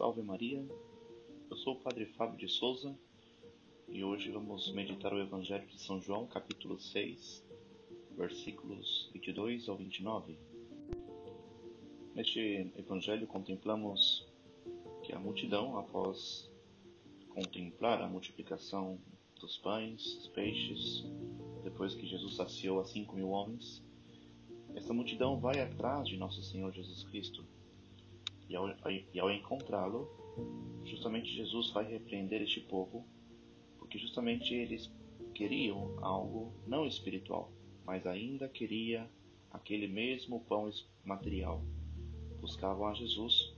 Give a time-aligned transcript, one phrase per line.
[0.00, 0.66] Salve Maria,
[1.50, 2.98] eu sou o Padre Fábio de Souza
[3.86, 7.44] e hoje vamos meditar o Evangelho de São João, capítulo 6,
[8.16, 10.38] versículos 22 ao 29.
[12.14, 14.26] Neste Evangelho contemplamos
[15.02, 16.50] que a multidão, após
[17.28, 18.98] contemplar a multiplicação
[19.38, 21.04] dos pães, dos peixes,
[21.62, 23.84] depois que Jesus saciou a cinco mil homens,
[24.74, 27.44] essa multidão vai atrás de nosso Senhor Jesus Cristo
[28.50, 28.68] e ao,
[29.14, 30.10] e ao encontrá-lo,
[30.84, 33.06] justamente Jesus vai repreender este povo,
[33.78, 34.90] porque justamente eles
[35.32, 37.52] queriam algo não espiritual,
[37.86, 39.08] mas ainda queria
[39.52, 40.68] aquele mesmo pão
[41.04, 41.62] material.
[42.40, 43.54] Buscavam a Jesus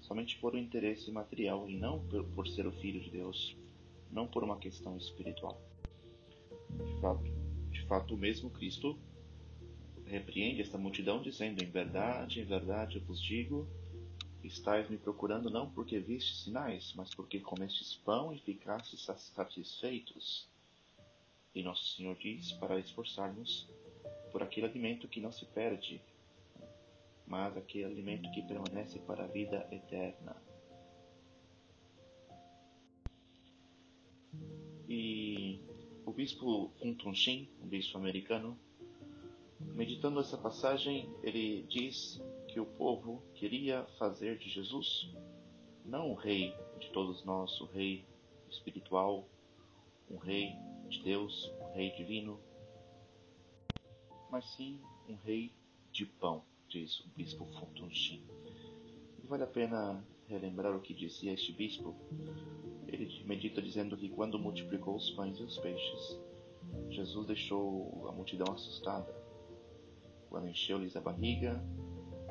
[0.00, 3.56] somente por um interesse material e não por, por ser o Filho de Deus,
[4.10, 5.60] não por uma questão espiritual.
[6.84, 7.22] De fato,
[7.70, 8.98] de fato, o mesmo Cristo
[10.04, 13.68] repreende esta multidão, dizendo: Em verdade, em verdade eu vos digo
[14.42, 19.02] Estais me procurando não porque vistes sinais, mas porque comestes pão e ficastes
[19.34, 20.48] satisfeitos.
[21.54, 23.68] E nosso Senhor diz para esforçarmos
[24.32, 26.00] por aquele alimento que não se perde,
[27.26, 30.34] mas aquele alimento que permanece para a vida eterna.
[34.88, 35.60] E
[36.04, 38.58] o bispo Funton Shin, um bispo americano,
[39.60, 42.20] meditando essa passagem, ele diz
[42.52, 45.10] que o povo queria fazer de Jesus
[45.86, 48.04] não o rei de todos nós, o rei
[48.50, 49.26] espiritual,
[50.10, 50.54] um rei
[50.86, 52.38] de Deus, um rei divino,
[54.30, 55.50] mas sim um rei
[55.90, 58.22] de pão, diz o bispo Fontunchin.
[59.24, 61.96] E vale a pena relembrar o que dizia este bispo.
[62.86, 66.20] Ele medita dizendo que quando multiplicou os pães e os peixes,
[66.90, 69.10] Jesus deixou a multidão assustada.
[70.28, 71.62] Quando encheu-lhes a barriga,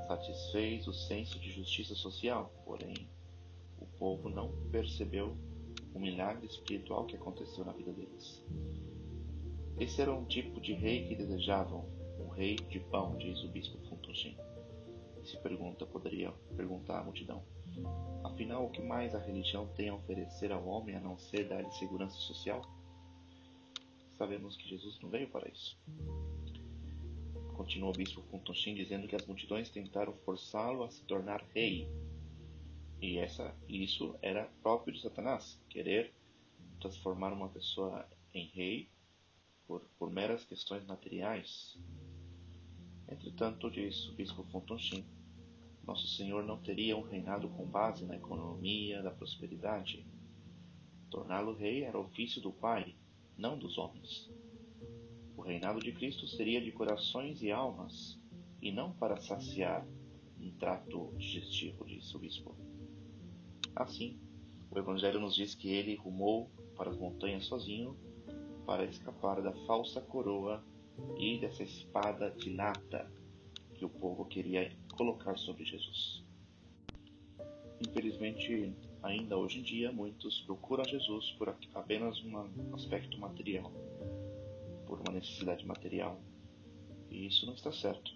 [0.07, 3.07] satisfez o senso de justiça social, porém,
[3.79, 5.35] o povo não percebeu
[5.93, 8.43] o milagre espiritual que aconteceu na vida deles.
[9.79, 11.85] Esse era um tipo de rei que desejavam,
[12.19, 14.37] um rei de pão, diz o bispo Funtushin.
[15.21, 17.43] E se pergunta, poderia perguntar à multidão.
[18.23, 21.71] Afinal, o que mais a religião tem a oferecer ao homem a não ser dar-lhe
[21.71, 22.61] segurança social?
[24.17, 25.79] Sabemos que Jesus não veio para isso.
[27.53, 31.87] Continua o bispo Funtoshin dizendo que as multidões tentaram forçá-lo a se tornar rei.
[33.01, 36.13] E essa, isso era próprio de Satanás, querer
[36.79, 38.89] transformar uma pessoa em rei
[39.67, 41.77] por, por meras questões materiais.
[43.07, 45.05] Entretanto, diz o bispo Funtoshin,
[45.85, 50.05] nosso Senhor não teria um reinado com base na economia da prosperidade.
[51.09, 52.95] Torná-lo rei era ofício do Pai,
[53.37, 54.29] não dos homens.
[55.41, 58.15] O reinado de Cristo seria de corações e almas,
[58.61, 59.83] e não para saciar
[60.39, 62.55] um trato digestivo, disse o bispo.
[63.75, 64.19] Assim,
[64.69, 66.47] o Evangelho nos diz que ele rumou
[66.77, 67.97] para as montanhas sozinho
[68.67, 70.63] para escapar da falsa coroa
[71.17, 73.11] e dessa espada de nata
[73.73, 76.23] que o povo queria colocar sobre Jesus.
[77.83, 83.73] Infelizmente, ainda hoje em dia, muitos procuram Jesus por apenas um aspecto material
[84.91, 86.19] por uma necessidade material.
[87.09, 88.11] E isso não está certo.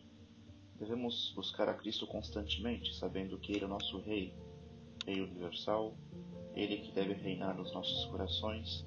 [0.77, 4.35] Devemos buscar a Cristo constantemente, sabendo que Ele é o nosso Rei,
[5.05, 5.95] Rei universal,
[6.53, 8.85] Ele que deve reinar nos nossos corações,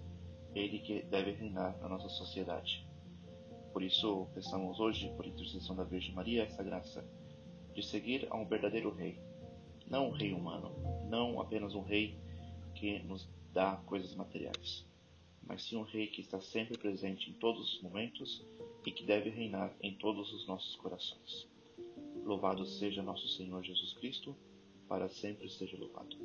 [0.55, 2.87] Ele que deve reinar na nossa sociedade.
[3.73, 7.03] Por isso, peçamos hoje, por intercessão da Virgem Maria, essa graça
[7.75, 9.19] de seguir a um verdadeiro Rei,
[9.87, 10.75] não um Rei humano,
[11.09, 12.19] não apenas um Rei
[12.75, 14.87] que nos dá coisas materiais
[15.47, 18.45] mas sim um rei que está sempre presente em todos os momentos
[18.85, 21.49] e que deve reinar em todos os nossos corações.
[22.25, 24.37] Louvado seja nosso Senhor Jesus Cristo,
[24.89, 26.17] para sempre seja louvado.